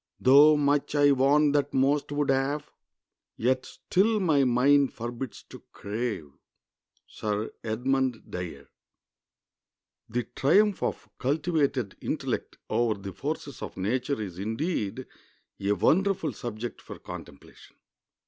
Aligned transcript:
Though 0.19 0.57
much 0.57 0.95
I 0.95 1.11
want 1.11 1.53
that 1.53 1.75
most 1.75 2.11
would 2.11 2.31
have, 2.31 2.71
Yet 3.37 3.67
still 3.67 4.19
my 4.19 4.43
mind 4.43 4.93
forbids 4.95 5.43
to 5.49 5.59
crave." 5.73 6.31
—SIR 7.05 7.51
EDMUND 7.63 8.23
DYER. 8.31 8.67
The 10.09 10.23
triumph 10.23 10.81
of 10.81 11.07
cultivated 11.19 11.97
intellect 12.01 12.57
over 12.67 12.99
the 12.99 13.13
forces 13.13 13.61
of 13.61 13.77
nature 13.77 14.19
is 14.19 14.39
indeed 14.39 15.05
a 15.59 15.73
wonderful 15.73 16.33
subject 16.33 16.81
for 16.81 16.97
contemplation. 16.97 17.75